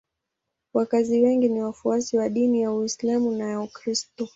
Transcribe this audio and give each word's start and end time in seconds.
Wakazi 0.73 1.21
wengi 1.21 1.49
ni 1.49 1.61
wafuasi 1.61 2.17
wa 2.17 2.29
dini 2.29 2.61
ya 2.61 2.71
Uislamu 2.73 3.31
na 3.31 3.49
ya 3.49 3.59
Ukristo. 3.61 4.29